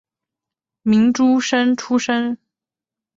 [0.81, 2.39] 明诸生出身。